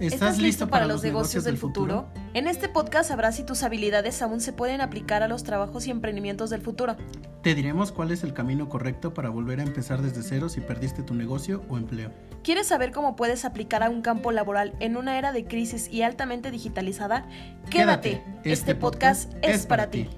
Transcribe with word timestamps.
¿Estás, 0.00 0.38
listo 0.38 0.68
para, 0.68 0.86
los 0.86 1.02
negocios, 1.02 1.42
del 1.42 1.56
futuro? 1.56 2.06
En 2.32 2.46
este 2.46 2.68
podcast 2.68 3.08
sabrás 3.08 3.34
si 3.34 3.42
tus 3.42 3.64
habilidades 3.64 4.22
aún 4.22 4.40
se 4.40 4.52
pueden 4.52 4.80
aplicar 4.80 5.24
a 5.24 5.28
los 5.28 5.42
trabajos 5.42 5.88
y 5.88 5.90
emprendimientos 5.90 6.50
del 6.50 6.60
futuro. 6.60 6.96
Te 7.42 7.56
diremos 7.56 7.90
cuál 7.90 8.12
es 8.12 8.22
el 8.22 8.32
camino 8.32 8.68
correcto 8.68 9.12
para 9.12 9.28
volver 9.28 9.58
a 9.58 9.64
empezar 9.64 10.00
desde 10.00 10.22
cero 10.22 10.48
si 10.48 10.60
perdiste 10.60 11.02
tu 11.02 11.14
negocio 11.14 11.64
o 11.68 11.78
empleo. 11.78 12.12
¿Quieres 12.44 12.68
saber 12.68 12.92
cómo 12.92 13.16
puedes 13.16 13.44
aplicar 13.44 13.82
a 13.82 13.90
un 13.90 14.00
campo 14.00 14.30
laboral 14.30 14.74
en 14.78 14.96
una 14.96 15.18
era 15.18 15.32
de 15.32 15.46
crisis 15.46 15.88
y 15.90 16.02
altamente 16.02 16.52
digitalizada? 16.52 17.26
Quédate, 17.68 18.22
este, 18.36 18.52
este 18.52 18.74
podcast, 18.76 19.32
es 19.42 19.66
para 19.66 19.90
ti. 19.90 20.08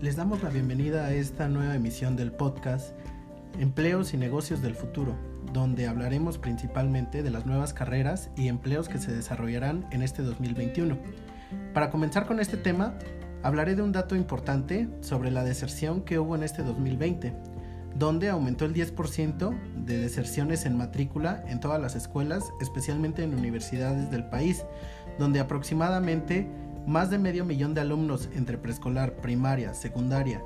Les 0.00 0.14
damos 0.14 0.44
la 0.44 0.50
bienvenida 0.50 1.06
a 1.06 1.12
esta 1.12 1.48
nueva 1.48 1.74
emisión 1.74 2.14
del 2.14 2.30
podcast 2.30 2.94
Empleos 3.58 4.14
y 4.14 4.18
negocios 4.18 4.62
del 4.62 4.76
futuro 4.76 5.16
donde 5.52 5.86
hablaremos 5.86 6.38
principalmente 6.38 7.22
de 7.22 7.30
las 7.30 7.46
nuevas 7.46 7.74
carreras 7.74 8.30
y 8.36 8.48
empleos 8.48 8.88
que 8.88 8.98
se 8.98 9.12
desarrollarán 9.12 9.86
en 9.90 10.02
este 10.02 10.22
2021. 10.22 10.96
Para 11.74 11.90
comenzar 11.90 12.26
con 12.26 12.40
este 12.40 12.56
tema, 12.56 12.94
hablaré 13.42 13.74
de 13.74 13.82
un 13.82 13.92
dato 13.92 14.16
importante 14.16 14.88
sobre 15.00 15.30
la 15.30 15.44
deserción 15.44 16.02
que 16.02 16.18
hubo 16.18 16.34
en 16.36 16.42
este 16.42 16.62
2020, 16.62 17.34
donde 17.94 18.30
aumentó 18.30 18.64
el 18.64 18.74
10% 18.74 19.84
de 19.84 19.98
deserciones 19.98 20.64
en 20.64 20.76
matrícula 20.76 21.44
en 21.46 21.60
todas 21.60 21.80
las 21.80 21.94
escuelas, 21.94 22.50
especialmente 22.60 23.22
en 23.22 23.34
universidades 23.34 24.10
del 24.10 24.24
país, 24.24 24.64
donde 25.18 25.40
aproximadamente 25.40 26.48
más 26.86 27.10
de 27.10 27.18
medio 27.18 27.44
millón 27.44 27.74
de 27.74 27.82
alumnos 27.82 28.28
entre 28.34 28.58
preescolar, 28.58 29.16
primaria, 29.16 29.74
secundaria 29.74 30.42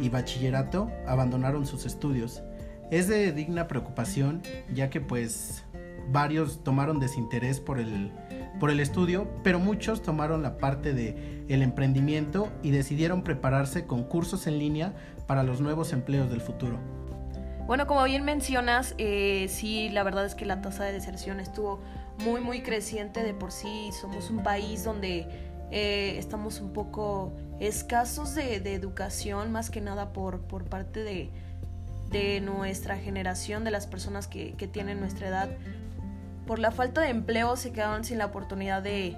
y 0.00 0.08
bachillerato 0.08 0.90
abandonaron 1.06 1.66
sus 1.66 1.86
estudios 1.86 2.42
es 2.90 3.08
de 3.08 3.32
digna 3.32 3.68
preocupación, 3.68 4.42
ya 4.72 4.90
que 4.90 5.00
pues 5.00 5.64
varios 6.10 6.62
tomaron 6.64 7.00
desinterés 7.00 7.60
por 7.60 7.78
el, 7.78 8.10
por 8.58 8.70
el 8.70 8.80
estudio, 8.80 9.28
pero 9.42 9.58
muchos 9.58 10.02
tomaron 10.02 10.42
la 10.42 10.58
parte 10.58 10.94
de 10.94 11.44
el 11.48 11.62
emprendimiento 11.62 12.48
y 12.62 12.70
decidieron 12.70 13.22
prepararse 13.22 13.86
con 13.86 14.04
cursos 14.04 14.46
en 14.46 14.58
línea 14.58 14.94
para 15.26 15.42
los 15.42 15.60
nuevos 15.60 15.92
empleos 15.92 16.30
del 16.30 16.40
futuro. 16.40 16.78
Bueno, 17.66 17.86
como 17.86 18.02
bien 18.04 18.24
mencionas, 18.24 18.94
eh, 18.96 19.46
sí, 19.50 19.90
la 19.90 20.02
verdad 20.02 20.24
es 20.24 20.34
que 20.34 20.46
la 20.46 20.62
tasa 20.62 20.84
de 20.84 20.92
deserción 20.92 21.38
estuvo 21.38 21.80
muy, 22.24 22.40
muy 22.40 22.62
creciente 22.62 23.22
de 23.22 23.34
por 23.34 23.52
sí. 23.52 23.90
Somos 23.92 24.30
un 24.30 24.42
país 24.42 24.84
donde 24.84 25.26
eh, 25.70 26.16
estamos 26.16 26.62
un 26.62 26.72
poco 26.72 27.34
escasos 27.60 28.34
de, 28.34 28.60
de, 28.60 28.72
educación, 28.72 29.52
más 29.52 29.68
que 29.68 29.82
nada 29.82 30.14
por, 30.14 30.40
por 30.40 30.64
parte 30.64 31.02
de, 31.02 31.30
de 32.10 32.40
nuestra 32.40 32.96
generación, 32.96 33.64
de 33.64 33.70
las 33.70 33.86
personas 33.86 34.26
que, 34.26 34.52
tienen 34.72 35.00
nuestra 35.00 35.28
edad, 35.28 35.48
por 36.46 36.58
la 36.58 36.70
falta 36.70 37.02
de 37.02 37.10
empleo 37.10 37.56
se 37.56 37.72
quedaron 37.72 38.04
sin 38.04 38.18
la 38.18 38.26
oportunidad 38.26 38.82
de 38.82 39.16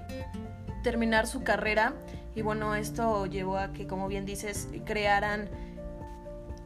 terminar 0.83 1.27
su 1.27 1.43
carrera 1.43 1.93
y 2.35 2.41
bueno, 2.41 2.75
esto 2.75 3.25
llevó 3.25 3.57
a 3.57 3.71
que, 3.71 3.87
como 3.87 4.07
bien 4.07 4.25
dices, 4.25 4.67
crearan 4.85 5.49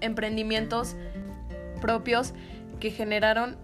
emprendimientos 0.01 0.95
propios 1.81 2.33
que 2.79 2.91
generaron 2.91 3.57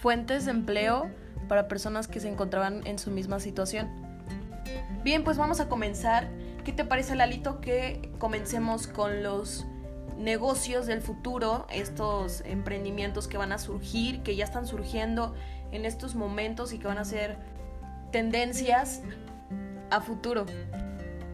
fuentes 0.00 0.44
de 0.44 0.52
empleo 0.52 1.10
para 1.48 1.68
personas 1.68 2.08
que 2.08 2.20
se 2.20 2.28
encontraban 2.28 2.86
en 2.86 2.98
su 2.98 3.10
misma 3.10 3.40
situación. 3.40 3.88
Bien, 5.02 5.24
pues 5.24 5.36
vamos 5.36 5.60
a 5.60 5.68
comenzar. 5.68 6.28
¿Qué 6.64 6.72
te 6.72 6.84
parece, 6.84 7.14
Lalito, 7.14 7.60
que 7.60 8.10
comencemos 8.18 8.86
con 8.86 9.22
los 9.22 9.66
negocios 10.18 10.86
del 10.86 11.00
futuro, 11.00 11.66
estos 11.70 12.42
emprendimientos 12.44 13.28
que 13.28 13.38
van 13.38 13.52
a 13.52 13.58
surgir, 13.58 14.22
que 14.22 14.36
ya 14.36 14.44
están 14.44 14.66
surgiendo 14.66 15.34
en 15.70 15.84
estos 15.84 16.14
momentos 16.14 16.72
y 16.72 16.78
que 16.78 16.86
van 16.86 16.98
a 16.98 17.04
ser 17.04 17.36
tendencias 18.10 19.02
a 19.90 20.00
futuro. 20.00 20.46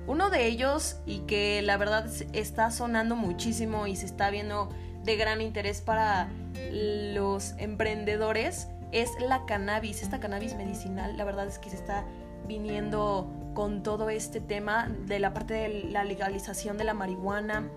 Uno 0.06 0.28
de 0.28 0.47
ellos 0.47 0.97
y 1.06 1.20
que 1.20 1.62
la 1.62 1.78
verdad 1.78 2.06
está 2.32 2.70
sonando 2.70 3.16
muchísimo 3.16 3.86
y 3.86 3.97
se 3.97 4.06
está 4.06 4.31
viendo 4.31 4.69
de 5.03 5.16
gran 5.16 5.41
interés 5.41 5.81
para 5.81 6.28
los 6.72 7.54
emprendedores 7.58 8.69
es 8.92 9.10
la 9.19 9.44
cannabis, 9.47 10.03
esta 10.03 10.20
cannabis 10.20 10.54
medicinal. 10.56 11.16
La 11.16 11.25
verdad 11.25 11.47
es 11.47 11.58
que 11.58 11.70
se 11.70 11.76
está 11.76 12.04
viniendo 12.47 13.31
con 13.54 13.82
todo 13.82 14.10
este 14.10 14.41
tema 14.41 14.88
de 15.06 15.19
la 15.19 15.32
parte 15.32 15.54
de 15.54 15.84
la 15.91 16.04
legalización 16.04 16.76
de 16.76 16.84
la 16.84 16.94
marihuana, 16.94 17.69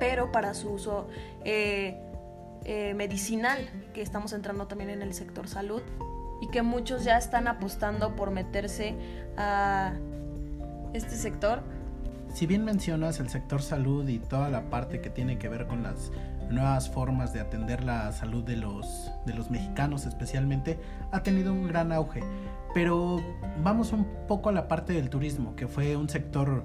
pero 0.00 0.32
para 0.32 0.54
su 0.54 0.70
uso 0.70 1.06
eh, 1.44 1.96
eh, 2.64 2.94
medicinal, 2.94 3.58
que 3.94 4.02
estamos 4.02 4.32
entrando 4.32 4.66
también 4.66 4.90
en 4.90 5.02
el 5.02 5.14
sector 5.14 5.46
salud 5.46 5.82
y 6.40 6.48
que 6.48 6.62
muchos 6.62 7.04
ya 7.04 7.18
están 7.18 7.46
apostando 7.46 8.16
por 8.16 8.32
meterse 8.32 8.96
a 9.36 9.92
este 10.94 11.14
sector. 11.14 11.62
Si 12.34 12.46
bien 12.46 12.64
mencionas 12.64 13.20
el 13.20 13.28
sector 13.28 13.60
salud 13.60 14.08
y 14.08 14.18
toda 14.18 14.48
la 14.48 14.70
parte 14.70 15.00
que 15.00 15.10
tiene 15.10 15.38
que 15.38 15.48
ver 15.48 15.66
con 15.66 15.82
las 15.82 16.10
nuevas 16.48 16.88
formas 16.90 17.32
de 17.32 17.40
atender 17.40 17.84
la 17.84 18.10
salud 18.12 18.42
de 18.42 18.56
los, 18.56 19.10
de 19.26 19.34
los 19.34 19.50
mexicanos 19.50 20.06
especialmente, 20.06 20.78
ha 21.12 21.22
tenido 21.22 21.52
un 21.52 21.68
gran 21.68 21.92
auge. 21.92 22.22
Pero 22.72 23.20
vamos 23.62 23.92
un 23.92 24.06
poco 24.26 24.48
a 24.48 24.52
la 24.52 24.66
parte 24.66 24.92
del 24.92 25.10
turismo, 25.10 25.54
que 25.56 25.66
fue 25.66 25.96
un 25.96 26.08
sector 26.08 26.64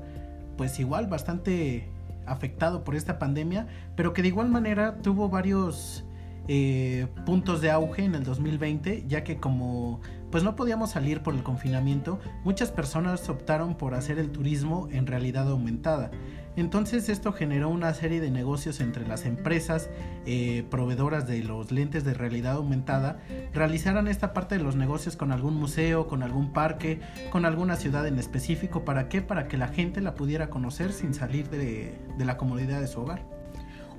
pues 0.56 0.80
igual 0.80 1.08
bastante 1.08 1.90
afectado 2.26 2.84
por 2.84 2.96
esta 2.96 3.20
pandemia, 3.20 3.68
pero 3.96 4.14
que 4.14 4.22
de 4.22 4.30
igual 4.30 4.50
manera 4.50 5.02
tuvo 5.02 5.30
varios 5.30 6.06
eh, 6.48 7.08
puntos 7.26 7.62
de 7.62 7.72
auge 7.72 8.04
en 8.04 8.16
el 8.16 8.24
2020, 8.24 9.06
ya 9.08 9.24
que 9.24 9.38
como 9.38 10.02
pues 10.32 10.44
no 10.44 10.56
podíamos 10.56 10.92
salir 10.92 11.24
por 11.24 11.34
el 11.34 11.44
confinamiento, 11.44 12.20
muchas 12.44 12.70
personas 12.70 13.30
optaron 13.30 13.76
por 13.76 13.94
hacer 13.94 14.20
el 14.20 14.32
turismo 14.32 14.90
en 14.92 15.08
realidad 15.08 15.50
aumentada. 15.50 16.12
Entonces 16.56 17.10
esto 17.10 17.34
generó 17.34 17.70
una 17.70 17.94
serie 17.94 18.22
de 18.22 18.32
negocios 18.32 18.80
entre 18.80 19.06
las 19.08 19.26
empresas 19.26 19.90
eh, 20.26 20.64
proveedoras 20.70 21.28
de 21.28 21.44
los 21.44 21.72
lentes 21.72 22.04
de 22.04 22.14
realidad 22.14 22.54
aumentada, 22.54 23.20
realizaran 23.54 24.08
esta 24.08 24.34
parte 24.34 24.58
de 24.58 24.64
los 24.64 24.76
negocios 24.76 25.18
con 25.18 25.32
algún 25.32 25.56
museo, 25.56 26.08
con 26.08 26.24
algún 26.24 26.54
parque, 26.54 27.00
con 27.32 27.46
alguna 27.46 27.76
ciudad 27.76 28.08
en 28.08 28.20
específico. 28.20 28.86
¿Para 28.86 29.10
qué? 29.10 29.22
Para 29.22 29.48
que 29.48 29.58
la 29.58 29.68
gente 29.68 30.02
la 30.02 30.16
pudiera 30.16 30.50
conocer 30.50 30.94
sin 30.94 31.14
salir 31.14 31.50
de, 31.50 31.98
de 32.18 32.26
la 32.26 32.38
comodidad 32.38 32.80
de 32.80 32.88
su 32.88 33.02
hogar. 33.02 33.24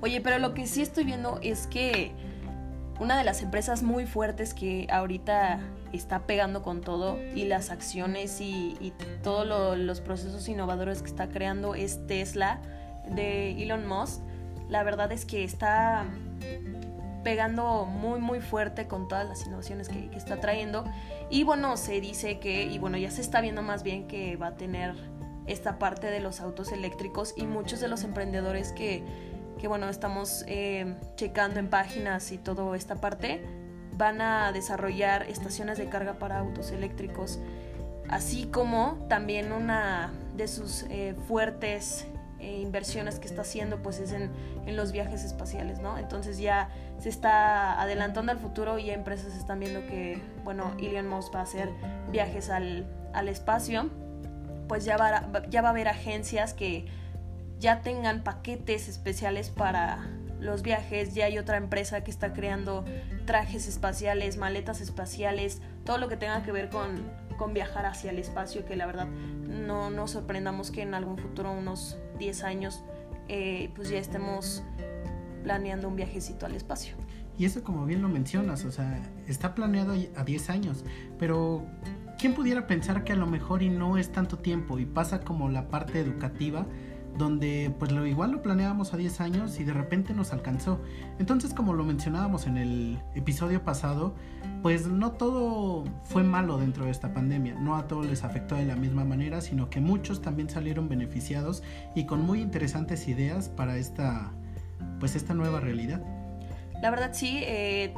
Oye, 0.01 0.21
pero 0.21 0.37
lo 0.39 0.53
que 0.53 0.67
sí 0.67 0.81
estoy 0.81 1.05
viendo 1.05 1.39
es 1.41 1.67
que 1.67 2.11
una 2.99 3.17
de 3.17 3.23
las 3.23 3.41
empresas 3.41 3.83
muy 3.83 4.05
fuertes 4.05 4.53
que 4.53 4.87
ahorita 4.89 5.59
está 5.93 6.19
pegando 6.19 6.63
con 6.63 6.81
todo 6.81 7.17
y 7.35 7.45
las 7.45 7.69
acciones 7.69 8.41
y, 8.41 8.93
todos 9.23 9.77
los 9.77 10.01
procesos 10.01 10.47
innovadores 10.47 11.01
que 11.01 11.09
está 11.09 11.27
creando 11.27 11.75
es 11.75 12.05
Tesla 12.07 12.61
de 13.09 13.61
Elon 13.61 13.85
Musk. 13.85 14.21
La 14.69 14.83
verdad 14.83 15.11
es 15.11 15.25
que 15.25 15.43
está 15.43 16.05
pegando 17.23 17.85
muy 17.85 18.21
muy 18.21 18.39
fuerte 18.39 18.87
con 18.87 19.09
todas 19.09 19.27
las 19.27 19.45
innovaciones 19.45 19.89
que, 19.89 20.09
que, 20.09 20.17
está 20.17 20.39
trayendo 20.39 20.85
y 21.29 21.43
bueno 21.43 21.75
se 21.75 21.99
dice 21.99 22.39
que 22.39 22.63
y 22.63 22.77
bueno 22.77 22.97
ya 22.97 23.11
se 23.11 23.19
está 23.19 23.41
viendo 23.41 23.61
más 23.61 23.83
bien 23.83 24.07
que 24.07 24.37
va 24.37 24.47
a 24.47 24.55
tener 24.55 24.95
esta 25.45 25.77
parte 25.77 26.07
de 26.07 26.21
los 26.21 26.39
autos 26.39 26.71
eléctricos 26.71 27.33
y 27.35 27.45
muchos 27.45 27.81
de 27.81 27.89
los 27.89 28.03
emprendedores 28.03 28.71
que 28.71 29.03
que 29.57 29.67
bueno, 29.67 29.89
estamos 29.89 30.43
eh, 30.47 30.95
checando 31.15 31.59
en 31.59 31.69
páginas 31.69 32.31
y 32.31 32.37
toda 32.37 32.75
esta 32.75 32.95
parte, 32.95 33.43
van 33.93 34.21
a 34.21 34.51
desarrollar 34.51 35.23
estaciones 35.23 35.77
de 35.77 35.89
carga 35.89 36.13
para 36.19 36.39
autos 36.39 36.71
eléctricos, 36.71 37.39
así 38.09 38.45
como 38.45 39.05
también 39.09 39.51
una 39.51 40.13
de 40.35 40.47
sus 40.47 40.83
eh, 40.89 41.15
fuertes 41.27 42.05
eh, 42.39 42.59
inversiones 42.61 43.17
que 43.17 43.27
está 43.27 43.41
haciendo 43.41 43.81
pues 43.81 43.99
es 43.99 44.11
en, 44.11 44.31
los 44.75 44.91
viajes 44.91 45.23
espaciales, 45.23 45.79
¿no? 45.79 45.97
Entonces 45.97 46.37
ya 46.37 46.69
se 46.99 47.09
está 47.09 47.81
adelantando 47.81 48.31
al 48.31 48.37
futuro 48.37 48.77
y 48.77 48.91
empresas 48.91 49.33
están 49.35 49.59
viendo 49.59 49.79
que, 49.87 50.21
bueno, 50.43 50.73
Elon 50.77 51.07
Musk 51.07 51.33
va 51.33 51.39
a 51.39 51.43
hacer 51.43 51.69
viajes 52.11 52.49
al, 52.49 52.85
al 53.13 53.29
espacio, 53.29 53.89
pues 54.67 54.83
ya 54.83 54.97
va, 54.97 55.47
ya 55.49 55.61
va 55.61 55.69
a 55.69 55.71
haber 55.71 55.87
agencias 55.87 56.53
que 56.53 56.85
ya 57.59 57.81
tengan 57.81 58.23
paquetes 58.23 58.87
especiales 58.87 59.49
para 59.49 60.07
los 60.39 60.61
viajes, 60.61 61.15
ya 61.15 61.25
hay 61.25 61.37
otra 61.37 61.57
empresa 61.57 62.03
que 62.03 62.11
está 62.11 62.33
creando 62.33 62.85
trajes 63.25 63.67
espaciales, 63.67 64.37
maletas 64.37 64.81
espaciales, 64.81 65.61
todo 65.83 65.97
lo 65.97 66.07
que 66.07 66.17
tenga 66.17 66.43
que 66.43 66.51
ver 66.51 66.69
con, 66.69 67.01
con 67.37 67.53
viajar 67.53 67.85
hacia 67.85 68.11
el 68.11 68.19
espacio, 68.19 68.65
que 68.65 68.75
la 68.75 68.85
verdad 68.85 69.07
no 69.07 69.89
nos 69.89 70.11
sorprendamos 70.11 70.71
que 70.71 70.83
en 70.83 70.93
algún 70.93 71.17
futuro, 71.17 71.51
unos 71.51 71.97
10 72.19 72.43
años, 72.43 72.83
eh, 73.27 73.71
pues 73.75 73.89
ya 73.89 73.97
estemos 73.97 74.63
planeando 75.43 75.87
un 75.87 75.95
viajecito 75.95 76.45
al 76.45 76.55
espacio. 76.55 76.95
Y 77.37 77.45
eso 77.45 77.63
como 77.63 77.85
bien 77.85 78.01
lo 78.01 78.09
mencionas, 78.09 78.65
o 78.65 78.71
sea, 78.71 79.01
está 79.27 79.53
planeado 79.55 79.93
a 80.15 80.23
10 80.23 80.49
años, 80.49 80.83
pero 81.19 81.65
¿quién 82.17 82.33
pudiera 82.33 82.67
pensar 82.67 83.03
que 83.03 83.13
a 83.13 83.15
lo 83.15 83.27
mejor 83.27 83.61
y 83.61 83.69
no 83.69 83.97
es 83.97 84.11
tanto 84.11 84.39
tiempo 84.39 84.79
y 84.79 84.85
pasa 84.85 85.21
como 85.21 85.49
la 85.49 85.67
parte 85.69 85.99
educativa? 85.99 86.65
Donde 87.17 87.73
pues 87.77 87.91
lo 87.91 88.05
igual 88.05 88.31
lo 88.31 88.41
planeábamos 88.41 88.93
a 88.93 88.97
10 88.97 89.21
años 89.21 89.59
y 89.59 89.63
de 89.63 89.73
repente 89.73 90.13
nos 90.13 90.33
alcanzó. 90.33 90.79
Entonces 91.19 91.53
como 91.53 91.73
lo 91.73 91.83
mencionábamos 91.83 92.47
en 92.47 92.57
el 92.57 92.99
episodio 93.15 93.63
pasado, 93.63 94.15
pues 94.61 94.87
no 94.87 95.11
todo 95.11 95.83
fue 96.03 96.23
malo 96.23 96.57
dentro 96.57 96.85
de 96.85 96.91
esta 96.91 97.13
pandemia, 97.13 97.55
no 97.55 97.75
a 97.75 97.87
todos 97.87 98.05
les 98.05 98.23
afectó 98.23 98.55
de 98.55 98.65
la 98.65 98.75
misma 98.75 99.03
manera, 99.05 99.41
sino 99.41 99.69
que 99.69 99.79
muchos 99.79 100.21
también 100.21 100.49
salieron 100.49 100.89
beneficiados 100.89 101.63
y 101.95 102.05
con 102.05 102.21
muy 102.21 102.41
interesantes 102.41 103.07
ideas 103.07 103.49
para 103.49 103.77
esta 103.77 104.31
pues 104.99 105.15
esta 105.15 105.33
nueva 105.33 105.59
realidad. 105.59 106.01
La 106.81 106.91
verdad 106.91 107.11
sí, 107.13 107.39
eh, 107.43 107.93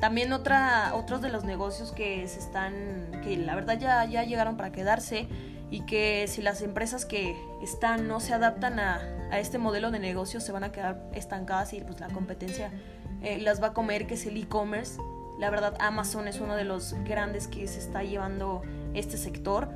también 0.00 0.32
otra, 0.32 0.94
otros 0.94 1.22
de 1.22 1.28
los 1.28 1.44
negocios 1.44 1.92
que 1.92 2.26
se 2.26 2.40
están, 2.40 2.72
que 3.22 3.36
la 3.36 3.54
verdad 3.54 3.78
ya, 3.78 4.04
ya 4.04 4.24
llegaron 4.24 4.56
para 4.56 4.72
quedarse 4.72 5.28
y 5.72 5.80
que 5.80 6.26
si 6.28 6.42
las 6.42 6.60
empresas 6.60 7.06
que 7.06 7.34
están 7.62 8.06
no 8.06 8.20
se 8.20 8.34
adaptan 8.34 8.78
a, 8.78 9.00
a 9.30 9.40
este 9.40 9.56
modelo 9.56 9.90
de 9.90 9.98
negocio 9.98 10.38
se 10.38 10.52
van 10.52 10.64
a 10.64 10.70
quedar 10.70 11.02
estancadas 11.14 11.72
y 11.72 11.80
pues 11.80 11.98
la 11.98 12.08
competencia 12.08 12.70
eh, 13.22 13.38
las 13.38 13.62
va 13.62 13.68
a 13.68 13.72
comer, 13.72 14.06
que 14.06 14.14
es 14.14 14.26
el 14.26 14.36
e-commerce. 14.36 15.00
La 15.38 15.48
verdad 15.48 15.74
Amazon 15.80 16.28
es 16.28 16.40
uno 16.40 16.56
de 16.56 16.64
los 16.64 16.94
grandes 17.04 17.48
que 17.48 17.66
se 17.66 17.78
está 17.78 18.04
llevando 18.04 18.62
este 18.92 19.16
sector 19.16 19.70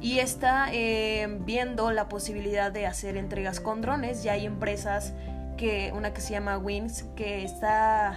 y 0.00 0.20
está 0.20 0.68
eh, 0.72 1.38
viendo 1.44 1.90
la 1.92 2.08
posibilidad 2.08 2.72
de 2.72 2.86
hacer 2.86 3.18
entregas 3.18 3.60
con 3.60 3.82
drones. 3.82 4.22
Ya 4.22 4.32
hay 4.32 4.46
empresas 4.46 5.12
que, 5.58 5.92
una 5.94 6.14
que 6.14 6.22
se 6.22 6.32
llama 6.32 6.56
Wings, 6.56 7.04
que 7.14 7.44
está 7.44 8.16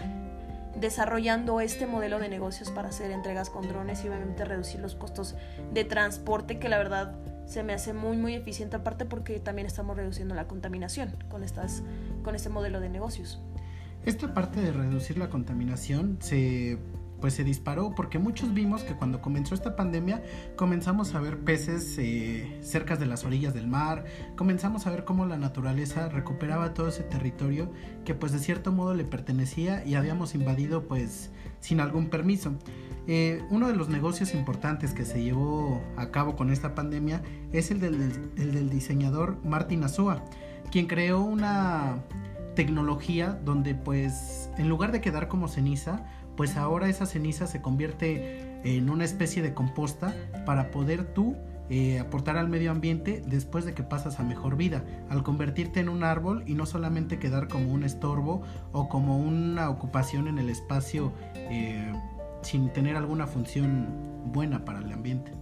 desarrollando 0.75 1.61
este 1.61 1.87
modelo 1.87 2.19
de 2.19 2.29
negocios 2.29 2.71
para 2.71 2.89
hacer 2.89 3.11
entregas 3.11 3.49
con 3.49 3.67
drones 3.67 4.03
y 4.03 4.09
obviamente 4.09 4.45
reducir 4.45 4.79
los 4.79 4.95
costos 4.95 5.35
de 5.73 5.83
transporte 5.83 6.59
que 6.59 6.69
la 6.69 6.77
verdad 6.77 7.15
se 7.45 7.63
me 7.63 7.73
hace 7.73 7.93
muy 7.93 8.17
muy 8.17 8.35
eficiente 8.35 8.75
aparte 8.75 9.05
porque 9.05 9.39
también 9.39 9.65
estamos 9.65 9.97
reduciendo 9.97 10.35
la 10.35 10.47
contaminación 10.47 11.15
con 11.29 11.43
estas 11.43 11.83
con 12.23 12.35
este 12.35 12.49
modelo 12.49 12.79
de 12.79 12.89
negocios. 12.89 13.41
Esta 14.05 14.33
parte 14.33 14.61
de 14.61 14.71
reducir 14.71 15.17
la 15.17 15.29
contaminación 15.29 16.17
se 16.21 16.77
pues 17.19 17.33
se 17.33 17.43
disparó 17.43 17.93
porque 17.95 18.19
muchos 18.19 18.53
vimos 18.53 18.83
que 18.83 18.95
cuando 18.95 19.21
comenzó 19.21 19.55
esta 19.55 19.75
pandemia 19.75 20.23
comenzamos 20.55 21.15
a 21.15 21.19
ver 21.19 21.39
peces 21.39 21.97
eh, 21.97 22.57
cerca 22.61 22.95
de 22.95 23.05
las 23.05 23.25
orillas 23.25 23.53
del 23.53 23.67
mar, 23.67 24.05
comenzamos 24.35 24.87
a 24.87 24.91
ver 24.91 25.05
cómo 25.05 25.25
la 25.25 25.37
naturaleza 25.37 26.09
recuperaba 26.09 26.73
todo 26.73 26.89
ese 26.89 27.03
territorio 27.03 27.71
que 28.05 28.15
pues 28.15 28.31
de 28.31 28.39
cierto 28.39 28.71
modo 28.71 28.93
le 28.93 29.03
pertenecía 29.03 29.85
y 29.85 29.95
habíamos 29.95 30.35
invadido 30.35 30.87
pues 30.87 31.31
sin 31.59 31.79
algún 31.79 32.09
permiso. 32.09 32.53
Eh, 33.07 33.41
uno 33.49 33.67
de 33.67 33.75
los 33.75 33.89
negocios 33.89 34.33
importantes 34.35 34.93
que 34.93 35.03
se 35.03 35.23
llevó 35.23 35.81
a 35.97 36.11
cabo 36.11 36.35
con 36.35 36.51
esta 36.51 36.75
pandemia 36.75 37.23
es 37.51 37.71
el 37.71 37.79
del, 37.79 37.95
el 38.37 38.53
del 38.53 38.69
diseñador 38.69 39.37
Martin 39.43 39.83
Azúa, 39.83 40.23
quien 40.71 40.85
creó 40.85 41.21
una 41.21 42.03
tecnología 42.55 43.39
donde 43.45 43.73
pues 43.73 44.49
en 44.57 44.67
lugar 44.67 44.91
de 44.91 45.01
quedar 45.01 45.27
como 45.27 45.47
ceniza, 45.47 46.05
pues 46.39 46.55
ahora 46.55 46.87
esa 46.87 47.05
ceniza 47.05 47.47
se 47.47 47.61
convierte 47.61 48.61
en 48.63 48.89
una 48.89 49.03
especie 49.03 49.41
de 49.41 49.53
composta 49.53 50.15
para 50.45 50.71
poder 50.71 51.03
tú 51.03 51.35
eh, 51.69 51.99
aportar 51.99 52.37
al 52.37 52.47
medio 52.47 52.71
ambiente 52.71 53.21
después 53.25 53.65
de 53.65 53.73
que 53.73 53.83
pasas 53.83 54.21
a 54.21 54.23
mejor 54.23 54.55
vida, 54.55 54.85
al 55.09 55.21
convertirte 55.21 55.81
en 55.81 55.89
un 55.89 56.05
árbol 56.05 56.45
y 56.47 56.53
no 56.53 56.65
solamente 56.65 57.19
quedar 57.19 57.49
como 57.49 57.73
un 57.73 57.83
estorbo 57.83 58.41
o 58.71 58.87
como 58.87 59.17
una 59.19 59.69
ocupación 59.69 60.29
en 60.29 60.39
el 60.39 60.49
espacio 60.49 61.11
eh, 61.35 61.91
sin 62.41 62.71
tener 62.71 62.95
alguna 62.95 63.27
función 63.27 63.89
buena 64.31 64.63
para 64.63 64.79
el 64.79 64.93
ambiente. 64.93 65.33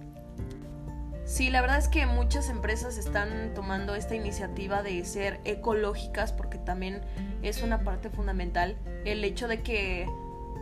Sí, 1.25 1.51
la 1.51 1.61
verdad 1.61 1.77
es 1.77 1.89
que 1.89 2.07
muchas 2.07 2.49
empresas 2.49 2.97
están 2.97 3.53
tomando 3.53 3.93
esta 3.93 4.15
iniciativa 4.15 4.81
de 4.81 5.05
ser 5.05 5.41
ecológicas 5.43 6.33
porque 6.33 6.57
también 6.57 7.01
es 7.43 7.61
una 7.61 7.83
parte 7.83 8.09
fundamental 8.09 8.77
el 9.05 9.23
hecho 9.23 9.47
de 9.47 9.61
que 9.61 10.07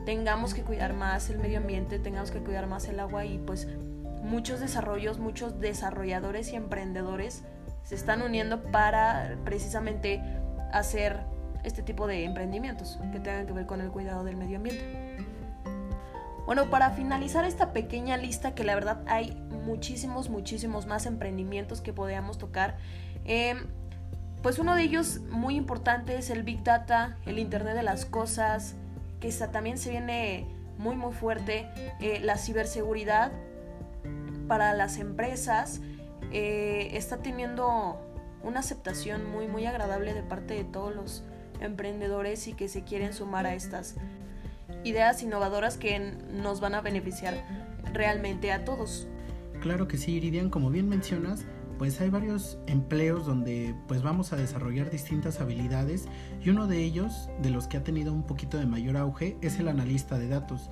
tengamos 0.06 0.54
que 0.54 0.62
cuidar 0.62 0.94
más 0.94 1.30
el 1.30 1.40
medio 1.40 1.58
ambiente, 1.58 2.00
tengamos 2.00 2.32
que 2.32 2.40
cuidar 2.40 2.68
más 2.68 2.88
el 2.88 3.00
agua 3.00 3.26
y 3.26 3.40
pues 3.40 3.68
muchos 4.24 4.60
desarrollos, 4.60 5.20
muchos 5.20 5.60
desarrolladores 5.60 6.52
y 6.52 6.56
emprendedores 6.56 7.44
se 7.84 7.96
están 7.96 8.22
uniendo 8.22 8.64
para 8.64 9.36
precisamente 9.44 10.22
hacer 10.72 11.20
este 11.64 11.82
tipo 11.82 12.08
de 12.08 12.24
emprendimientos 12.24 13.00
que 13.12 13.20
tengan 13.20 13.48
que 13.48 13.54
ver 13.54 13.66
con 13.66 13.82
el 13.82 13.90
cuidado 13.90 14.24
del 14.24 14.36
medio 14.36 14.58
ambiente. 14.58 15.18
Bueno, 16.46 16.70
para 16.70 16.92
finalizar 16.92 17.44
esta 17.44 17.74
pequeña 17.74 18.18
lista, 18.18 18.54
que 18.54 18.64
la 18.64 18.76
verdad 18.76 19.02
hay 19.08 19.32
muchísimos, 19.66 20.30
muchísimos 20.30 20.86
más 20.86 21.08
emprendimientos 21.08 21.82
que 21.82 21.92
podríamos 21.92 22.38
tocar, 22.38 22.78
em, 23.26 23.66
pues 24.44 24.60
uno 24.60 24.76
de 24.76 24.84
ellos 24.84 25.22
muy 25.32 25.56
importante 25.56 26.18
es 26.18 26.30
el 26.30 26.44
Big 26.44 26.64
Data, 26.64 27.18
el 27.26 27.40
Internet 27.40 27.76
de 27.76 27.82
las 27.82 28.06
Cosas, 28.06 28.76
también 29.52 29.78
se 29.78 29.90
viene 29.90 30.46
muy 30.78 30.96
muy 30.96 31.14
fuerte, 31.14 31.68
eh, 32.00 32.20
la 32.22 32.38
ciberseguridad 32.38 33.32
para 34.48 34.74
las 34.74 34.98
empresas 34.98 35.82
eh, 36.32 36.90
está 36.94 37.18
teniendo 37.18 38.00
una 38.44 38.60
aceptación 38.60 39.30
muy 39.30 39.48
muy 39.48 39.66
agradable 39.66 40.14
de 40.14 40.22
parte 40.22 40.54
de 40.54 40.64
todos 40.64 40.96
los 40.96 41.24
emprendedores 41.60 42.48
y 42.48 42.54
que 42.54 42.68
se 42.68 42.84
quieren 42.84 43.14
sumar 43.14 43.46
a 43.46 43.54
estas 43.54 43.96
ideas 44.84 45.24
innovadoras 45.24 45.78
que 45.78 46.00
nos 46.00 46.60
van 46.60 46.76
a 46.76 46.82
beneficiar 46.82 47.44
realmente 47.94 48.52
a 48.52 48.66
todos. 48.66 49.08
Claro 49.62 49.88
que 49.88 49.98
sí, 49.98 50.14
Iridian, 50.14 50.50
como 50.50 50.70
bien 50.70 50.90
mencionas, 50.90 51.46
pues 51.78 52.00
hay 52.02 52.10
varios 52.10 52.58
empleos 52.68 53.26
donde 53.26 53.76
pues 53.88 54.02
vamos 54.02 54.34
a 54.34 54.36
desarrollar 54.36 54.90
distintas 54.90 55.42
habilidades 55.42 56.08
y 56.42 56.50
uno 56.50 56.68
de 56.68 56.84
ellos, 56.84 57.30
de 57.42 57.50
los 57.50 57.68
que 57.68 57.78
ha 57.78 57.84
tenido 57.84 58.14
un 58.14 58.24
poquito 58.24 58.58
de 58.58 58.66
mayor 58.66 58.98
auge, 58.98 59.38
es 59.42 59.60
el 59.60 59.68
analista 59.68 60.18
de 60.18 60.28
datos, 60.28 60.72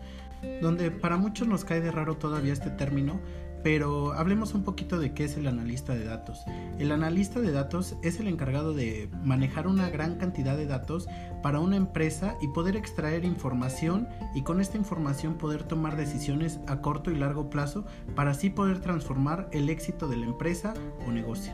donde 0.61 0.91
para 0.91 1.17
muchos 1.17 1.47
nos 1.47 1.65
cae 1.65 1.81
de 1.81 1.91
raro 1.91 2.17
todavía 2.17 2.53
este 2.53 2.69
término, 2.69 3.19
pero 3.63 4.13
hablemos 4.13 4.53
un 4.53 4.63
poquito 4.63 4.99
de 4.99 5.13
qué 5.13 5.23
es 5.23 5.37
el 5.37 5.47
analista 5.47 5.95
de 5.95 6.03
datos. 6.03 6.43
El 6.79 6.91
analista 6.91 7.39
de 7.39 7.51
datos 7.51 7.95
es 8.03 8.19
el 8.19 8.27
encargado 8.27 8.73
de 8.73 9.09
manejar 9.23 9.67
una 9.67 9.89
gran 9.89 10.15
cantidad 10.15 10.57
de 10.57 10.67
datos 10.67 11.07
para 11.41 11.59
una 11.59 11.77
empresa 11.77 12.35
y 12.41 12.49
poder 12.49 12.75
extraer 12.75 13.23
información 13.23 14.07
y 14.35 14.43
con 14.43 14.59
esta 14.59 14.77
información 14.77 15.37
poder 15.37 15.63
tomar 15.63 15.95
decisiones 15.95 16.59
a 16.67 16.81
corto 16.81 17.09
y 17.09 17.15
largo 17.15 17.49
plazo 17.49 17.85
para 18.15 18.31
así 18.31 18.49
poder 18.49 18.81
transformar 18.81 19.47
el 19.51 19.69
éxito 19.69 20.07
de 20.07 20.17
la 20.17 20.25
empresa 20.25 20.73
o 21.07 21.11
negocio. 21.11 21.53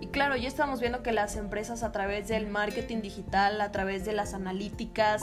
Y 0.00 0.08
claro, 0.08 0.36
ya 0.36 0.46
estamos 0.46 0.80
viendo 0.80 1.02
que 1.02 1.12
las 1.12 1.36
empresas 1.36 1.82
a 1.82 1.90
través 1.90 2.28
del 2.28 2.48
marketing 2.48 3.00
digital, 3.00 3.60
a 3.60 3.72
través 3.72 4.04
de 4.04 4.12
las 4.12 4.32
analíticas, 4.32 5.22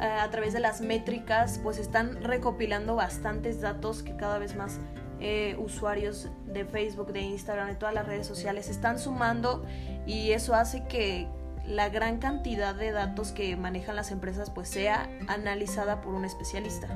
eh, 0.00 0.04
a 0.04 0.28
través 0.30 0.52
de 0.52 0.60
las 0.60 0.80
métricas, 0.80 1.60
pues 1.62 1.78
están 1.78 2.22
recopilando 2.22 2.96
bastantes 2.96 3.60
datos 3.60 4.02
que 4.02 4.16
cada 4.16 4.38
vez 4.38 4.56
más 4.56 4.80
eh, 5.26 5.56
usuarios 5.56 6.28
de 6.44 6.66
Facebook, 6.66 7.10
de 7.14 7.22
Instagram, 7.22 7.68
de 7.68 7.76
todas 7.76 7.94
las 7.94 8.04
redes 8.06 8.26
sociales 8.26 8.68
están 8.68 8.98
sumando 8.98 9.64
y 10.04 10.32
eso 10.32 10.54
hace 10.54 10.84
que 10.84 11.26
la 11.66 11.88
gran 11.88 12.18
cantidad 12.18 12.74
de 12.74 12.92
datos 12.92 13.32
que 13.32 13.56
manejan 13.56 13.96
las 13.96 14.10
empresas 14.10 14.50
pues 14.50 14.68
sea 14.68 15.08
analizada 15.26 16.02
por 16.02 16.12
un 16.12 16.26
especialista. 16.26 16.88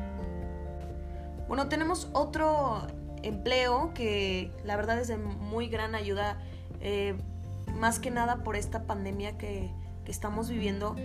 Bueno, 1.48 1.70
tenemos 1.70 2.10
otro 2.12 2.86
empleo 3.22 3.94
que 3.94 4.52
la 4.62 4.76
verdad 4.76 4.98
es 4.98 5.08
de 5.08 5.16
muy 5.16 5.68
gran 5.68 5.94
ayuda, 5.94 6.38
eh, 6.82 7.16
más 7.76 7.98
que 7.98 8.10
nada 8.10 8.44
por 8.44 8.56
esta 8.56 8.82
pandemia 8.82 9.38
que, 9.38 9.70
que 10.04 10.12
estamos 10.12 10.50
viviendo. 10.50 10.96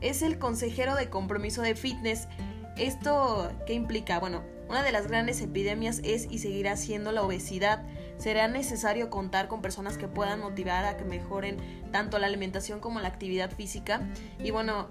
Es 0.00 0.22
el 0.22 0.38
consejero 0.38 0.94
de 0.94 1.10
compromiso 1.10 1.62
de 1.62 1.74
fitness. 1.74 2.28
¿Esto 2.76 3.50
qué 3.66 3.74
implica? 3.74 4.20
Bueno, 4.20 4.51
una 4.72 4.82
de 4.82 4.90
las 4.90 5.06
grandes 5.06 5.42
epidemias 5.42 6.00
es 6.02 6.26
y 6.30 6.38
seguirá 6.38 6.78
siendo 6.78 7.12
la 7.12 7.22
obesidad. 7.22 7.84
Será 8.16 8.48
necesario 8.48 9.10
contar 9.10 9.46
con 9.46 9.60
personas 9.60 9.98
que 9.98 10.08
puedan 10.08 10.40
motivar 10.40 10.86
a 10.86 10.96
que 10.96 11.04
mejoren 11.04 11.58
tanto 11.92 12.18
la 12.18 12.26
alimentación 12.26 12.80
como 12.80 12.98
la 12.98 13.08
actividad 13.08 13.50
física. 13.50 14.00
Y 14.42 14.50
bueno, 14.50 14.88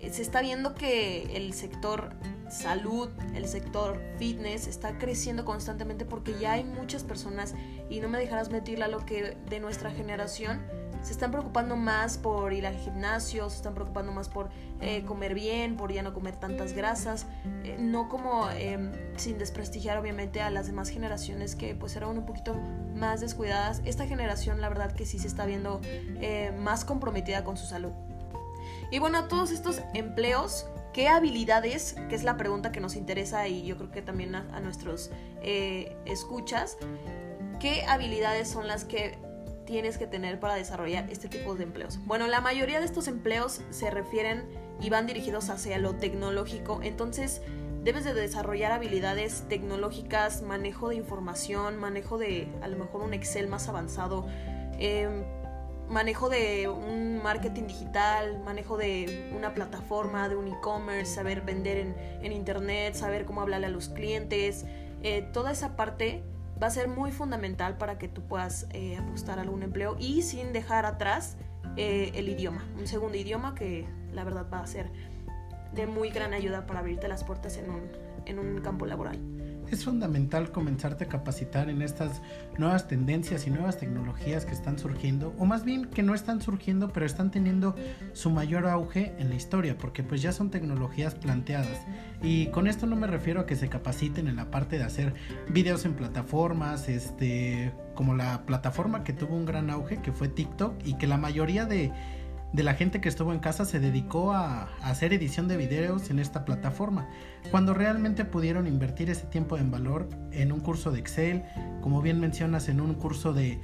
se 0.00 0.22
está 0.22 0.40
viendo 0.40 0.74
que 0.74 1.36
el 1.36 1.52
sector 1.54 2.16
salud, 2.50 3.10
el 3.32 3.46
sector 3.46 4.02
fitness 4.18 4.66
está 4.66 4.98
creciendo 4.98 5.44
constantemente 5.44 6.04
porque 6.04 6.36
ya 6.40 6.52
hay 6.52 6.64
muchas 6.64 7.04
personas, 7.04 7.54
y 7.88 8.00
no 8.00 8.08
me 8.08 8.18
dejarás 8.18 8.50
mentir, 8.50 8.80
lo 8.80 9.06
que 9.06 9.36
de 9.48 9.60
nuestra 9.60 9.92
generación 9.92 10.66
se 11.02 11.12
están 11.12 11.30
preocupando 11.30 11.76
más 11.76 12.18
por 12.18 12.52
ir 12.52 12.66
al 12.66 12.76
gimnasio, 12.76 13.48
se 13.50 13.56
están 13.56 13.74
preocupando 13.74 14.12
más 14.12 14.28
por 14.28 14.48
eh, 14.80 15.04
comer 15.04 15.34
bien, 15.34 15.76
por 15.76 15.92
ya 15.92 16.02
no 16.02 16.12
comer 16.12 16.36
tantas 16.36 16.72
grasas, 16.72 17.26
eh, 17.64 17.76
no 17.78 18.08
como 18.08 18.48
em, 18.50 18.92
sin 19.16 19.38
desprestigiar 19.38 19.98
obviamente 19.98 20.42
a 20.42 20.50
las 20.50 20.66
demás 20.66 20.88
generaciones 20.88 21.56
que 21.56 21.74
pues 21.74 21.96
eran 21.96 22.10
un 22.10 22.26
poquito 22.26 22.54
más 22.94 23.20
descuidadas. 23.20 23.80
Esta 23.84 24.06
generación 24.06 24.60
la 24.60 24.68
verdad 24.68 24.92
que 24.92 25.06
sí 25.06 25.18
se 25.18 25.28
está 25.28 25.46
viendo 25.46 25.80
eh, 25.84 26.52
más 26.58 26.84
comprometida 26.84 27.44
con 27.44 27.56
su 27.56 27.66
salud. 27.66 27.92
Y 28.90 28.98
bueno, 28.98 29.24
todos 29.28 29.50
estos 29.50 29.80
empleos 29.94 30.66
¿Qué 30.92 31.08
habilidades, 31.08 31.94
que 32.08 32.14
es 32.14 32.24
la 32.24 32.38
pregunta 32.38 32.72
que 32.72 32.80
nos 32.80 32.96
interesa 32.96 33.48
y 33.48 33.66
yo 33.66 33.76
creo 33.76 33.90
que 33.90 34.00
también 34.00 34.34
a, 34.34 34.60
nuestros 34.60 35.10
escuchas, 35.42 36.78
qué 37.60 37.84
habilidades 37.84 38.48
son 38.48 38.66
las 38.66 38.86
que 38.86 39.18
tienes 39.66 39.98
que 39.98 40.06
tener 40.06 40.40
para 40.40 40.54
desarrollar 40.54 41.10
este 41.10 41.28
tipo 41.28 41.54
de 41.54 41.64
empleos? 41.64 41.98
Bueno, 42.06 42.26
la 42.26 42.40
mayoría 42.40 42.80
de 42.80 42.86
estos 42.86 43.08
empleos 43.08 43.60
se 43.70 43.90
refieren 43.90 44.48
y 44.80 44.88
van 44.88 45.06
dirigidos 45.06 45.50
hacia 45.50 45.78
lo 45.78 45.96
tecnológico, 45.96 46.80
entonces 46.82 47.42
debes 47.82 48.04
de 48.04 48.14
desarrollar 48.14 48.72
habilidades 48.72 49.44
tecnológicas, 49.48 50.42
manejo 50.42 50.88
de 50.88 50.96
información, 50.96 51.76
manejo 51.76 52.18
de 52.18 52.48
a 52.62 52.68
lo 52.68 52.76
mejor 52.78 53.02
un 53.02 53.14
Excel 53.14 53.48
más 53.48 53.68
avanzado, 53.68 54.26
em, 54.78 55.24
manejo 55.88 56.28
de 56.28 56.68
un 56.68 57.22
marketing 57.22 57.68
digital, 57.68 58.40
manejo 58.44 58.76
de 58.76 59.30
una 59.36 59.54
plataforma, 59.54 60.28
de 60.28 60.36
un 60.36 60.48
e-commerce, 60.48 61.14
saber 61.14 61.42
vender 61.42 61.94
en, 62.22 62.32
internet, 62.32 62.94
saber 62.94 63.24
cómo 63.24 63.40
hablarle 63.40 63.66
a 63.66 63.70
los 63.70 63.88
clientes, 63.88 64.64
eh, 65.02 65.28
toda 65.32 65.52
esa 65.52 65.76
parte 65.76 66.24
va 66.62 66.68
a 66.68 66.70
ser 66.70 66.88
muy 66.88 67.12
fundamental 67.12 67.76
para 67.76 67.98
que 67.98 68.08
tú 68.08 68.22
puedas 68.22 68.66
eh, 68.72 68.96
apostar 68.96 69.38
a 69.38 69.42
algún 69.42 69.62
empleo 69.62 69.96
y 69.98 70.22
sin 70.22 70.52
dejar 70.52 70.86
atrás 70.86 71.36
eh, 71.76 72.12
el 72.14 72.28
idioma, 72.28 72.64
un 72.78 72.86
segundo 72.86 73.18
idioma 73.18 73.54
que 73.54 73.86
la 74.12 74.24
verdad 74.24 74.46
va 74.52 74.60
a 74.60 74.66
ser 74.66 74.90
de 75.74 75.86
muy 75.86 76.10
gran 76.10 76.32
ayuda 76.32 76.66
para 76.66 76.80
abrirte 76.80 77.06
las 77.08 77.24
puertas 77.24 77.58
en 77.58 77.70
un, 77.70 77.82
en 78.24 78.38
un 78.38 78.60
campo 78.62 78.86
laboral. 78.86 79.20
Es 79.70 79.84
fundamental 79.84 80.52
comenzarte 80.52 81.04
a 81.04 81.08
capacitar 81.08 81.68
en 81.68 81.82
estas 81.82 82.22
nuevas 82.56 82.86
tendencias 82.86 83.46
y 83.46 83.50
nuevas 83.50 83.78
tecnologías 83.78 84.44
que 84.46 84.52
están 84.52 84.78
surgiendo, 84.78 85.34
o 85.38 85.44
más 85.44 85.64
bien 85.64 85.86
que 85.86 86.02
no 86.02 86.14
están 86.14 86.40
surgiendo, 86.40 86.92
pero 86.92 87.04
están 87.04 87.30
teniendo 87.30 87.74
su 88.12 88.30
mayor 88.30 88.66
auge 88.66 89.14
en 89.18 89.28
la 89.28 89.34
historia, 89.34 89.76
porque 89.76 90.02
pues 90.02 90.22
ya 90.22 90.32
son 90.32 90.50
tecnologías 90.50 91.14
planteadas. 91.14 91.80
Y 92.22 92.46
con 92.48 92.66
esto 92.66 92.86
no 92.86 92.96
me 92.96 93.06
refiero 93.06 93.40
a 93.40 93.46
que 93.46 93.56
se 93.56 93.68
capaciten 93.68 94.28
en 94.28 94.36
la 94.36 94.50
parte 94.50 94.78
de 94.78 94.84
hacer 94.84 95.14
videos 95.48 95.84
en 95.84 95.94
plataformas, 95.94 96.88
este, 96.88 97.72
como 97.94 98.14
la 98.14 98.46
plataforma 98.46 99.04
que 99.04 99.12
tuvo 99.12 99.34
un 99.34 99.46
gran 99.46 99.70
auge, 99.70 100.00
que 100.00 100.12
fue 100.12 100.28
TikTok, 100.28 100.74
y 100.84 100.94
que 100.94 101.06
la 101.06 101.16
mayoría 101.16 101.66
de 101.66 101.92
de 102.52 102.62
la 102.62 102.74
gente 102.74 103.00
que 103.00 103.08
estuvo 103.08 103.32
en 103.32 103.38
casa 103.38 103.64
se 103.64 103.80
dedicó 103.80 104.32
a, 104.32 104.68
hacer 104.82 105.12
edición 105.12 105.48
de 105.48 105.56
videos 105.56 106.10
en 106.10 106.18
esta 106.18 106.44
plataforma, 106.44 107.08
cuando 107.50 107.74
realmente 107.74 108.24
pudieron 108.24 108.66
invertir 108.66 109.10
ese 109.10 109.26
tiempo 109.26 109.56
en 109.56 109.70
valor 109.70 110.08
en 110.32 110.52
un 110.52 110.60
curso 110.60 110.90
de 110.90 111.00
Excel, 111.00 111.44
como 111.82 112.00
bien 112.02 112.20
mencionas, 112.20 112.68
en 112.68 112.80
un 112.80 112.94
curso 112.94 113.32
de, 113.32 113.60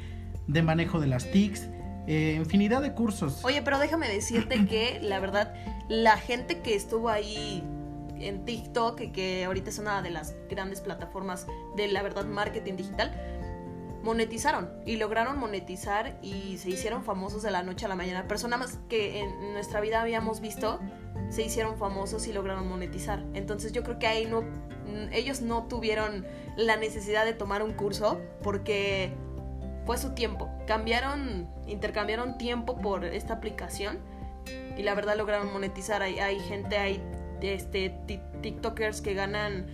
manejo 0.63 1.01
de 1.01 1.07
las 1.07 1.31
TICs, 1.31 1.69
eh, 2.07 2.35
infinidad 2.37 2.83
de 2.83 2.93
cursos. 2.93 3.45
Oye, 3.45 3.63
pero 3.63 3.79
déjame 3.79 4.09
decirte 4.09 4.67
que 4.67 5.01
la 5.01 5.21
verdad, 5.21 5.55
la 5.89 6.17
gente 6.17 6.61
que 6.61 6.75
estuvo 6.75 7.09
ahí 7.09 7.63
en 8.19 8.45
TikTok, 8.45 9.13
que 9.13 9.45
ahorita 9.45 9.71
es 9.71 9.79
una 9.79 10.03
de 10.03 10.11
las 10.11 10.35
grandes 10.49 10.81
plataformas 10.81 11.47
de 11.77 11.89
la 11.89 12.03
verdad 12.03 12.25
marketing 12.25 12.77
digital, 12.77 13.13
monetizaron 14.03 14.71
y 14.85 14.97
lograron 14.97 15.39
monetizar 15.39 16.19
y 16.23 16.59
se 16.59 16.71
hicieron 16.71 17.05
famosos 17.05 17.43
de 17.43 17.51
la 17.51 17.63
noche 17.63 17.87
a 17.87 17.89
la 17.89 17.97
mañana. 17.97 18.27
Personas 18.27 18.79
que 18.89 19.21
en 19.21 19.53
nuestra 19.53 19.81
vida 19.81 20.01
habíamos 20.01 20.41
visto 20.41 20.81
se 21.31 21.43
hicieron 21.43 21.79
famosos 21.79 22.27
y 22.27 22.33
lograron 22.33 22.69
monetizar. 22.69 23.25
Entonces 23.35 23.73
yo 23.73 23.83
creo 23.83 23.99
que 23.99 24.07
ahí 24.07 24.27
no 24.27 24.45
ellos 25.13 25.41
no 25.41 25.65
tuvieron 25.69 26.27
la 26.57 26.77
necesidad 26.77 27.25
de 27.25 27.33
tomar 27.33 27.63
un 27.63 27.73
curso 27.73 28.21
porque 28.43 29.13
fue 29.87 29.99
su 29.99 30.15
tiempo. 30.15 30.51
Cambiaron, 30.67 31.49
intercambiaron 31.67 32.39
tiempo 32.39 32.79
por 32.79 33.05
esta 33.05 33.35
aplicación 33.35 33.99
y 34.77 34.83
la 34.83 34.95
verdad 34.95 35.17
lograron 35.17 35.53
monetizar. 35.53 36.03
Hay, 36.03 36.19
hay 36.19 36.39
gente, 36.41 36.77
hay 36.77 37.03
este, 37.41 37.95
TikTokers 38.43 39.01
que 39.01 39.15
ganan 39.15 39.67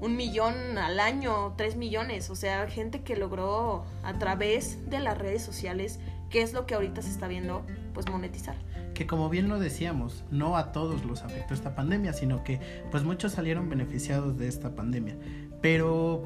un 0.00 0.16
millón 0.16 0.78
al 0.78 1.00
año, 1.00 1.54
tres 1.56 1.76
millones, 1.76 2.30
o 2.30 2.36
sea, 2.36 2.68
gente 2.68 3.02
que 3.02 3.16
logró 3.16 3.84
a 4.02 4.18
través 4.18 4.88
de 4.88 5.00
las 5.00 5.18
redes 5.18 5.42
sociales, 5.42 5.98
que 6.30 6.42
es 6.42 6.52
lo 6.52 6.66
que 6.66 6.74
ahorita 6.74 7.02
se 7.02 7.10
está 7.10 7.26
viendo, 7.26 7.64
pues 7.94 8.08
monetizar. 8.08 8.56
Que 8.94 9.06
como 9.06 9.28
bien 9.28 9.48
lo 9.48 9.58
decíamos, 9.58 10.24
no 10.30 10.56
a 10.56 10.72
todos 10.72 11.04
los 11.04 11.22
afectó 11.22 11.54
esta 11.54 11.74
pandemia, 11.74 12.12
sino 12.12 12.44
que 12.44 12.60
pues 12.90 13.02
muchos 13.02 13.32
salieron 13.32 13.68
beneficiados 13.68 14.38
de 14.38 14.48
esta 14.48 14.74
pandemia. 14.74 15.16
Pero 15.60 16.22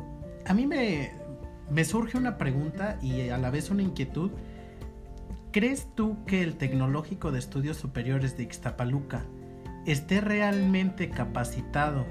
a 0.46 0.54
mí 0.54 0.66
me, 0.66 1.12
me 1.70 1.84
surge 1.84 2.18
una 2.18 2.38
pregunta 2.38 2.98
y 3.02 3.28
a 3.28 3.38
la 3.38 3.50
vez 3.50 3.70
una 3.70 3.82
inquietud. 3.82 4.30
¿Crees 5.50 5.88
tú 5.94 6.24
que 6.26 6.42
el 6.42 6.56
Tecnológico 6.56 7.30
de 7.30 7.38
Estudios 7.38 7.76
Superiores 7.76 8.36
de 8.36 8.44
Ixtapaluca 8.44 9.24
esté 9.84 10.20
realmente 10.20 11.10
capacitado 11.10 12.06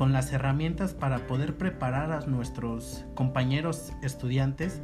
con 0.00 0.14
las 0.14 0.32
herramientas 0.32 0.94
para 0.94 1.26
poder 1.26 1.58
preparar 1.58 2.10
a 2.10 2.20
nuestros 2.20 3.04
compañeros 3.14 3.92
estudiantes 4.00 4.80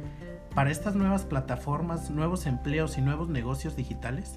para 0.53 0.69
estas 0.69 0.93
nuevas 0.93 1.25
plataformas, 1.25 2.11
nuevos 2.11 2.45
empleos 2.45 2.99
y 2.99 3.01
nuevos 3.01 3.27
negocios 3.27 3.75
digitales? 3.75 4.35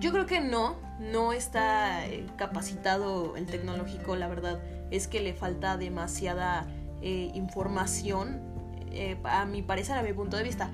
Yo 0.00 0.12
creo 0.12 0.24
que 0.24 0.40
no, 0.40 0.76
no 1.00 1.34
está 1.34 2.06
eh, 2.06 2.24
capacitado 2.38 3.36
el 3.36 3.44
tecnológico, 3.44 4.16
la 4.16 4.26
verdad 4.26 4.58
es 4.90 5.06
que 5.06 5.20
le 5.20 5.34
falta 5.34 5.76
demasiada 5.76 6.66
eh, 7.02 7.30
información, 7.34 8.40
eh, 8.92 9.18
a 9.24 9.44
mi 9.44 9.60
parecer, 9.60 9.98
a 9.98 10.02
mi 10.02 10.14
punto 10.14 10.38
de 10.38 10.44
vista, 10.44 10.70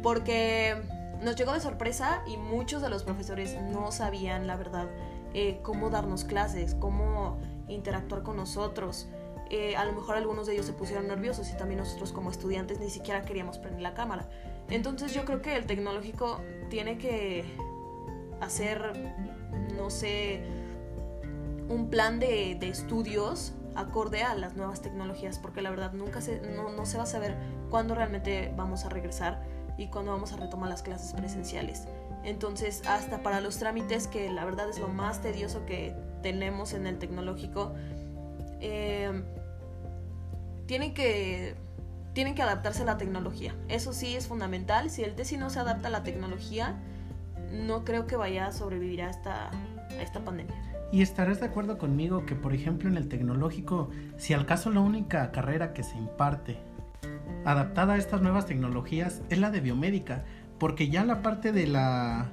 porque 0.00 0.76
nos 1.24 1.34
llegó 1.34 1.54
de 1.54 1.60
sorpresa 1.60 2.22
y 2.28 2.36
muchos 2.36 2.82
de 2.82 2.88
los 2.88 3.02
profesores 3.02 3.56
no 3.72 3.90
sabían, 3.90 4.46
la 4.46 4.54
verdad, 4.54 4.86
cómo 5.62 5.90
darnos 5.90 6.24
clases, 6.24 6.76
cómo 6.76 7.36
interactuar 7.68 8.22
con 8.22 8.36
nosotros. 8.36 9.08
Eh, 9.50 9.76
a 9.76 9.84
lo 9.84 9.92
mejor 9.92 10.16
algunos 10.16 10.46
de 10.46 10.54
ellos 10.54 10.66
se 10.66 10.72
pusieron 10.72 11.06
nerviosos 11.06 11.50
y 11.50 11.56
también 11.56 11.78
nosotros 11.78 12.12
como 12.12 12.30
estudiantes 12.30 12.80
ni 12.80 12.90
siquiera 12.90 13.22
queríamos 13.22 13.58
prender 13.58 13.82
la 13.82 13.94
cámara. 13.94 14.28
Entonces 14.68 15.14
yo 15.14 15.24
creo 15.24 15.40
que 15.40 15.56
el 15.56 15.66
tecnológico 15.66 16.40
tiene 16.68 16.98
que 16.98 17.44
hacer, 18.40 19.14
no 19.76 19.90
sé, 19.90 20.42
un 21.68 21.88
plan 21.90 22.18
de, 22.18 22.58
estudios 22.62 23.54
acorde 23.74 24.22
a 24.22 24.34
las 24.34 24.56
nuevas 24.56 24.80
tecnologías, 24.80 25.38
porque 25.38 25.62
la 25.62 25.70
verdad 25.70 25.92
nunca 25.92 26.20
se, 26.20 26.40
no, 26.40 26.70
no 26.70 26.86
se 26.86 26.96
va 26.96 27.04
a 27.04 27.06
saber 27.06 27.36
cuándo 27.70 27.94
realmente 27.94 28.52
vamos 28.56 28.84
a 28.84 28.88
regresar 28.88 29.42
y 29.76 29.88
cuándo 29.88 30.12
vamos 30.12 30.32
a 30.32 30.36
retomar 30.36 30.68
las 30.68 30.82
clases 30.82 31.12
presenciales. 31.12 31.86
Entonces, 32.24 32.82
hasta 32.88 33.22
para 33.22 33.40
los 33.40 33.58
trámites, 33.58 34.08
que 34.08 34.30
la 34.30 34.44
verdad 34.44 34.68
es 34.68 34.78
lo 34.78 34.88
más 34.88 35.20
tedioso 35.20 35.64
que 35.66 35.94
tenemos 36.26 36.72
en 36.72 36.88
el 36.88 36.98
tecnológico, 36.98 37.72
eh, 38.60 39.22
tienen, 40.66 40.92
que, 40.92 41.54
tienen 42.14 42.34
que 42.34 42.42
adaptarse 42.42 42.82
a 42.82 42.84
la 42.84 42.98
tecnología. 42.98 43.54
Eso 43.68 43.92
sí 43.92 44.16
es 44.16 44.26
fundamental. 44.26 44.90
Si 44.90 45.04
el 45.04 45.14
TESI 45.14 45.36
no 45.36 45.50
se 45.50 45.60
adapta 45.60 45.86
a 45.86 45.90
la 45.92 46.02
tecnología, 46.02 46.74
no 47.52 47.84
creo 47.84 48.08
que 48.08 48.16
vaya 48.16 48.48
a 48.48 48.52
sobrevivir 48.52 49.02
a 49.02 49.10
esta, 49.10 49.50
a 49.50 50.02
esta 50.02 50.24
pandemia. 50.24 50.56
Y 50.90 51.02
estarás 51.02 51.38
de 51.38 51.46
acuerdo 51.46 51.78
conmigo 51.78 52.26
que, 52.26 52.34
por 52.34 52.54
ejemplo, 52.54 52.88
en 52.88 52.96
el 52.96 53.08
tecnológico, 53.08 53.90
si 54.16 54.34
al 54.34 54.46
caso 54.46 54.70
la 54.70 54.80
única 54.80 55.30
carrera 55.30 55.72
que 55.72 55.84
se 55.84 55.96
imparte 55.96 56.58
adaptada 57.44 57.94
a 57.94 57.98
estas 57.98 58.20
nuevas 58.20 58.46
tecnologías 58.46 59.22
es 59.30 59.38
la 59.38 59.52
de 59.52 59.60
biomédica, 59.60 60.24
porque 60.58 60.88
ya 60.88 61.04
la 61.04 61.22
parte 61.22 61.52
de 61.52 61.68
la 61.68 62.32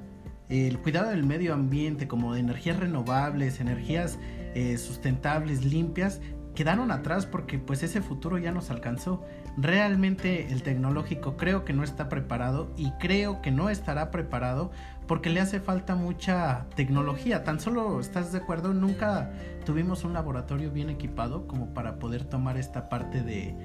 el 0.50 0.79
cuidado 0.79 1.09
del 1.09 1.23
medio 1.23 1.53
ambiente 1.53 2.07
como 2.07 2.33
de 2.33 2.39
energías 2.39 2.79
renovables, 2.79 3.59
energías 3.59 4.19
eh, 4.55 4.77
sustentables, 4.77 5.63
limpias, 5.65 6.21
quedaron 6.55 6.91
atrás 6.91 7.25
porque 7.25 7.57
pues 7.57 7.83
ese 7.83 8.01
futuro 8.01 8.38
ya 8.38 8.51
nos 8.51 8.69
alcanzó. 8.69 9.23
Realmente 9.57 10.51
el 10.51 10.63
tecnológico 10.63 11.38
creo 11.38 11.63
que 11.65 11.73
no 11.73 11.83
está 11.83 12.09
preparado 12.09 12.71
y 12.75 12.91
creo 12.93 13.41
que 13.41 13.51
no 13.51 13.69
estará 13.69 14.12
preparado 14.12 14.71
porque 15.07 15.29
le 15.29 15.41
hace 15.41 15.59
falta 15.59 15.95
mucha 15.95 16.65
tecnología. 16.75 17.43
Tan 17.43 17.59
solo, 17.59 18.00
¿estás 18.00 18.31
de 18.31 18.39
acuerdo? 18.39 18.73
Nunca 18.73 19.31
tuvimos 19.65 20.03
un 20.03 20.13
laboratorio 20.13 20.71
bien 20.71 20.89
equipado 20.89 21.47
como 21.47 21.73
para 21.73 22.00
poder 22.00 22.23
tomar 22.23 22.57
esta 22.57 22.89
parte 22.89 23.21
de 23.21 23.55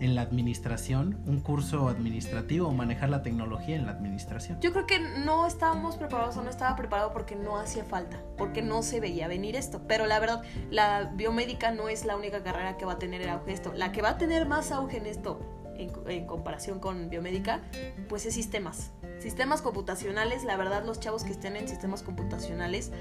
en 0.00 0.14
la 0.14 0.22
administración, 0.22 1.18
un 1.26 1.40
curso 1.40 1.88
administrativo 1.88 2.68
o 2.68 2.72
manejar 2.72 3.08
la 3.08 3.22
tecnología 3.22 3.76
en 3.76 3.86
la 3.86 3.92
administración? 3.92 4.60
Yo 4.60 4.72
creo 4.72 4.86
que 4.86 4.98
no 5.00 5.46
estábamos 5.46 5.96
preparados 5.96 6.36
o 6.36 6.42
no 6.42 6.50
estaba 6.50 6.76
preparado 6.76 7.12
porque 7.12 7.36
no 7.36 7.56
hacía 7.56 7.84
falta, 7.84 8.20
porque 8.36 8.62
no 8.62 8.82
se 8.82 9.00
veía 9.00 9.28
venir 9.28 9.56
esto. 9.56 9.82
Pero 9.86 10.06
la 10.06 10.18
verdad, 10.20 10.42
la 10.70 11.04
biomédica 11.14 11.70
no 11.70 11.88
es 11.88 12.04
la 12.04 12.16
única 12.16 12.42
carrera 12.42 12.76
que 12.76 12.84
va 12.84 12.92
a 12.92 12.98
tener 12.98 13.22
el 13.22 13.28
auge 13.28 13.52
esto. 13.52 13.72
La 13.74 13.92
que 13.92 14.02
va 14.02 14.10
a 14.10 14.18
tener 14.18 14.46
más 14.46 14.72
auge 14.72 14.98
en 14.98 15.06
esto 15.06 15.40
en, 15.78 16.26
comparación 16.26 16.80
con 16.80 17.08
biomédica, 17.08 17.60
pues 18.08 18.26
es 18.26 18.34
sistemas. 18.34 18.90
Sistemas 19.20 19.62
computacionales, 19.62 20.44
la 20.44 20.56
verdad 20.56 20.84
los 20.84 21.00
chavos 21.00 21.24
que 21.24 21.32
estén 21.32 21.56
en 21.56 21.68
sistemas 21.68 22.02
computacionales 22.02 22.92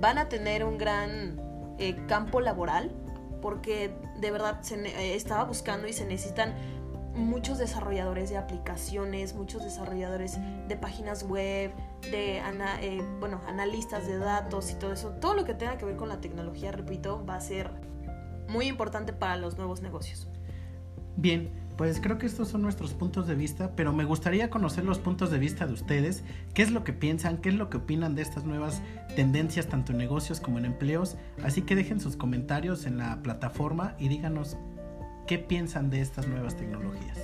van 0.00 0.18
a 0.18 0.28
tener 0.28 0.64
un 0.64 0.78
gran 0.78 1.40
eh, 1.78 1.96
campo 2.08 2.40
laboral 2.40 2.90
porque 3.42 3.94
de 4.18 4.30
verdad 4.30 4.62
se, 4.62 4.76
eh, 4.76 5.14
estaba 5.14 5.44
buscando 5.44 5.86
y 5.86 5.92
se 5.92 6.06
necesitan 6.06 6.54
muchos 7.14 7.58
desarrolladores 7.58 8.30
de 8.30 8.38
aplicaciones, 8.38 9.34
muchos 9.34 9.62
desarrolladores 9.62 10.38
de 10.66 10.76
páginas 10.76 11.24
web, 11.24 11.72
de 12.10 12.38
eh, 12.38 13.02
bueno, 13.20 13.42
analistas 13.46 14.06
de 14.06 14.16
datos 14.16 14.70
y 14.70 14.74
todo 14.76 14.92
eso. 14.92 15.10
Todo 15.20 15.34
lo 15.34 15.44
que 15.44 15.54
tenga 15.54 15.76
que 15.76 15.84
ver 15.84 15.96
con 15.96 16.08
la 16.08 16.20
tecnología, 16.20 16.72
repito, 16.72 17.24
va 17.26 17.36
a 17.36 17.40
ser 17.40 17.70
muy 18.48 18.66
importante 18.66 19.12
para 19.12 19.36
los 19.36 19.56
nuevos 19.56 19.82
negocios. 19.82 20.28
Bien, 21.16 21.50
Pues 21.76 22.00
creo 22.00 22.18
que 22.18 22.26
estos 22.26 22.48
son 22.48 22.62
nuestros 22.62 22.92
puntos 22.92 23.26
de 23.26 23.34
vista, 23.34 23.74
pero 23.74 23.92
me 23.92 24.04
gustaría 24.04 24.50
conocer 24.50 24.84
los 24.84 24.98
puntos 24.98 25.30
de 25.30 25.38
vista 25.38 25.66
de 25.66 25.72
ustedes, 25.72 26.22
qué 26.54 26.62
es 26.62 26.70
lo 26.70 26.84
que 26.84 26.92
piensan, 26.92 27.38
qué 27.38 27.48
es 27.48 27.54
lo 27.54 27.70
que 27.70 27.78
opinan 27.78 28.14
de 28.14 28.22
estas 28.22 28.44
nuevas 28.44 28.82
tendencias 29.16 29.68
tanto 29.68 29.92
en 29.92 29.98
negocios 29.98 30.40
como 30.40 30.58
en 30.58 30.66
empleos, 30.66 31.16
así 31.42 31.62
que 31.62 31.74
dejen 31.74 32.00
sus 32.00 32.16
comentarios 32.16 32.84
en 32.84 32.98
la 32.98 33.22
plataforma 33.22 33.96
y 33.98 34.08
díganos 34.08 34.56
qué 35.26 35.38
piensan 35.38 35.90
de 35.90 36.02
estas 36.02 36.28
nuevas 36.28 36.56
tecnologías. 36.56 37.18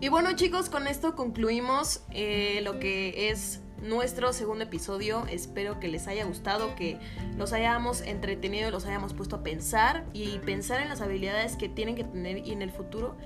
Y 0.00 0.08
bueno 0.08 0.32
chicos, 0.32 0.68
con 0.68 0.86
esto 0.86 1.14
concluimos 1.14 2.02
eh, 2.10 2.60
lo 2.64 2.78
que 2.78 3.30
es 3.30 3.60
nuestro 3.82 4.32
segundo 4.32 4.64
episodio. 4.64 5.24
Espero 5.28 5.80
que 5.80 5.88
les 5.88 6.08
haya 6.08 6.24
gustado, 6.24 6.74
que 6.74 6.98
los 7.36 7.52
hayamos 7.52 8.00
entretenido, 8.00 8.70
los 8.70 8.86
hayamos 8.86 9.14
puesto 9.14 9.36
a 9.36 9.42
pensar 9.42 10.04
y 10.12 10.38
pensar 10.38 10.80
en 10.80 10.88
las 10.88 11.00
habilidades 11.00 11.56
que 11.56 11.68
tienen 11.68 11.94
que 11.94 12.04
tener 12.04 12.46
y 12.46 12.52
en 12.52 12.62
el 12.62 12.70
futuro 12.70 13.16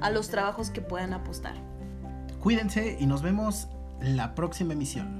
a 0.00 0.10
los 0.10 0.28
trabajos 0.28 0.70
que 0.70 0.80
puedan 0.80 1.12
apostar. 1.12 1.54
Cuídense 2.40 2.96
y 2.98 3.06
nos 3.06 3.22
vemos 3.22 3.68
la 4.00 4.34
próxima 4.34 4.72
emisión. 4.72 5.18